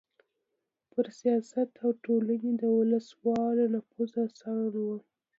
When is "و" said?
4.85-4.87